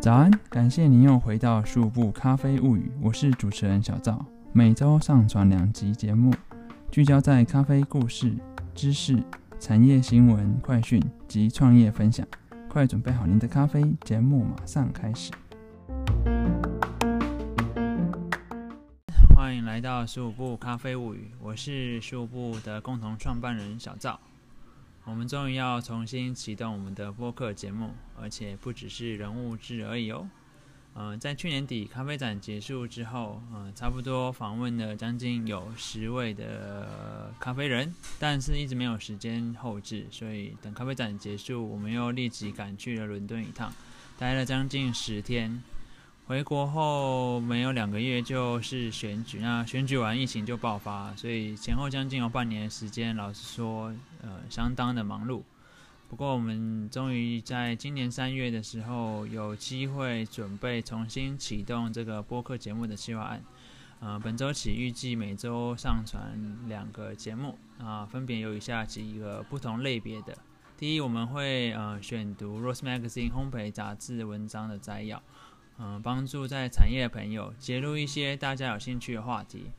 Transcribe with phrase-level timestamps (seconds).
[0.00, 6.30] 早安，感谢您又回到十五部咖啡物语，我是主持人小赵，每周上传两集节目，
[6.90, 8.36] 聚焦在咖啡故事、
[8.74, 9.18] 知识、
[9.58, 12.26] 产业新闻、快讯及创业分享。
[12.68, 15.32] 快准备好您的咖啡，节目马上开始。
[19.34, 24.20] 欢迎来到十五部咖啡物语，我是十五部的共同创办人小赵。
[25.04, 30.28] 我们终于要重新启动我们的播客节目，而且不只是人物志而已哦。
[30.94, 43.72] 嗯，在去年底咖啡展结束之后，嗯，差不多访问了将近有十位的咖啡人，但是一直没有时间后置，所以等咖啡展结束，我们又立即赶去了伦敦一趟，
[44.18, 45.62] 待了将近十天。
[46.26, 55.42] 回国后没有两个月就是选举，那选举完疫情就爆发，所以前后将近有半年时间，老实说，呃，相当的忙碌。
[56.08, 63.44] 不过我们终于在今年三月的时候有机会准备重新启动这个播客节目的计划案。
[64.00, 70.34] 呃，本周起预计每周上传两个节目，啊，分别有以下几个不同类别的。
[70.78, 75.22] 第一，我们会呃选读《Rose Magazine》烘焙杂志文章的摘要。
[75.78, 79.70] 嗯，帮助在产业的朋友揭露一些大家有兴趣的话题，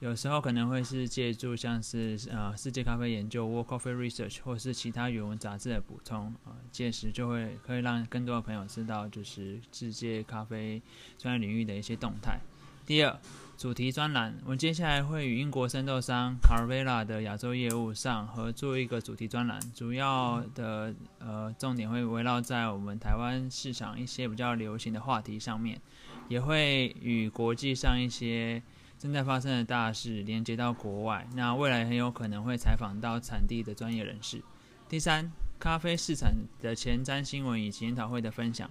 [0.00, 10.82] 有时候可能会是借助像是呃世界咖啡研究 （World Coffee Research） 或是其他语文杂志的补充，啊，届时就会可以让更多的朋友知道就是世界咖啡
[11.18, 12.38] 专业领域的一些动态。
[12.84, 13.18] 第二。
[13.56, 25.80] 主题专栏，我们接下来会与英国生豆商 Carvela 的亚洲业务上合作一个主题专栏，主要的呃重点会围绕在我们台湾市场一些比较流行的话题上面，
[26.28, 28.62] 也会与国际上一些
[28.98, 34.42] 正在发生的大事连接到国外，那未来很有可能会采访到产地的专业人士。
[34.86, 38.70] 第三，咖啡市场的前瞻新闻以及研讨会的分享。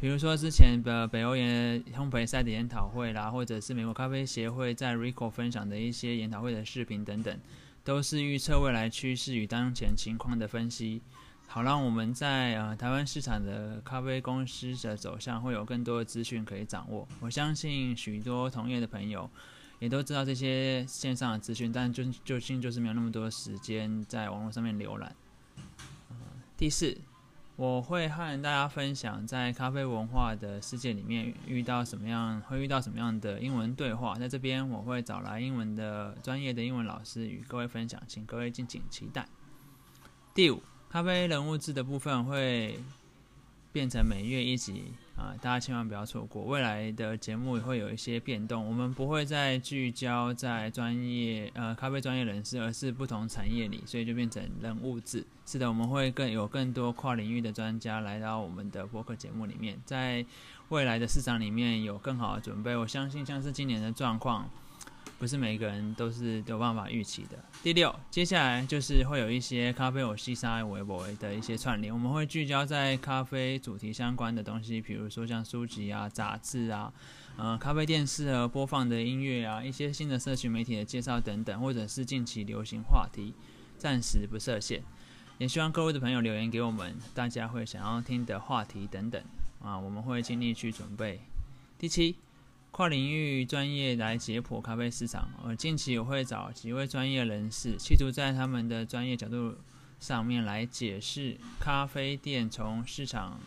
[0.00, 7.38] 比如说之前的北欧研烘焙赛的研讨会啦，或者是美国咖啡协会在 Rico 分享的一些研讨会的视频等等，
[7.82, 11.00] 都是预测未来趋势与当前情况的分析，
[11.46, 17.08] 好让我们在呃台湾市场的咖啡公司的走向会有更多的资讯可以掌握。
[17.20, 19.30] 我相信许多同业的朋友
[19.78, 25.16] 也都知道这些线上的资讯，但就究竟就是没有那么多时间在网络上面浏览。
[26.58, 26.94] 第四。
[27.56, 34.16] 我会和大家分享在咖啡文化的世界里面遇到什么样，会遇到什么样的英文对话。
[34.18, 39.28] 在这边，我会找来英文的专业的英文老师与各位分享，请各位敬请期待。
[40.34, 40.60] 第五，
[40.90, 42.80] 咖啡人物志的部分会
[43.70, 44.92] 变成每月一集。
[45.16, 48.66] 啊，大家千万不要错过，未来的节目也会有一些变动。
[48.66, 55.24] 我们不会再聚焦在专业呃咖啡专业人士，而是不同产业里，所以就变成人物质。
[55.46, 60.26] 是的，我们会更有更多跨领域的专家来到我们的播客节目里面，在
[60.70, 62.74] 未来的市场里面有更好的准备。
[62.76, 64.50] 我相信，像是今年的状况。
[65.24, 67.42] 不是每个人都是有办法预期的。
[67.62, 76.92] 第六，接下来就是会有一些咖啡我西沙微博的一些串联，我们会聚焦在咖啡主题相关的东西，比如说像书籍啊、杂志啊、
[77.38, 83.32] 呃咖啡店适合播放的音乐啊、一些新的社群媒体的介绍等等，或者是近期流行话题，
[83.78, 84.82] 暂时不设限。
[85.38, 89.24] 也希望各位的朋友留言给我们，大家会想要听的话题等等
[89.62, 91.22] 啊，我们会尽力去准备。
[91.78, 92.16] 第七。
[92.76, 99.56] 跨领域专业来解剖咖啡市场，呃，近期我会找几位专业人士，企图在他们的专业角度
[100.00, 103.38] 上面来解释咖啡店从市场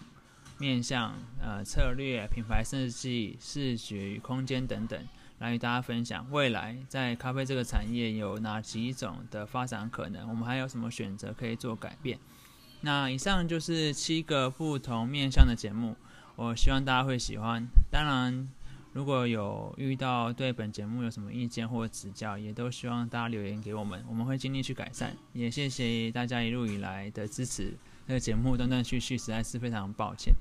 [0.57, 4.97] 面向、呃策略、品牌设计、视觉与空间等等，
[5.39, 12.17] 来与大家分享未来在咖啡这个产业有哪几种的发展可能，我们还有什么选择可以做改变。
[12.79, 15.97] 那以上就是七个不同面向的节目，
[16.38, 17.67] 我希望大家会喜欢。
[17.91, 18.47] 当然。
[18.97, 25.15] 如果有遇到对本节目有什么意见或指教，也都希望大家留言给我们，我们会尽力去改善。
[25.33, 27.77] 也谢谢大家一路以来的支持，
[28.07, 30.33] 这个节目断断续续，实在是非常抱歉。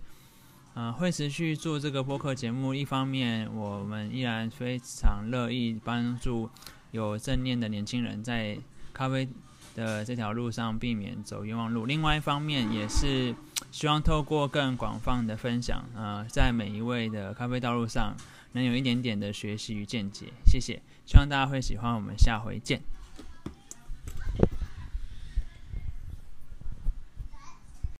[0.74, 6.48] 嗯，会持续做这个播客节目，一方面我们依然非常乐意帮助
[6.92, 8.56] 有正念的年轻人在
[8.94, 9.28] 咖啡
[9.76, 13.32] 的这条路上避免走冤枉路；另外一方面也是
[13.70, 18.16] 希望透过更广泛的分享，呃，在每一位的咖啡道路上。
[18.52, 22.80] 能有一点点的学习与见解，谢谢，希望大家会喜欢，我们下回见。